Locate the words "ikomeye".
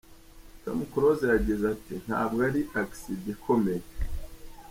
3.35-3.83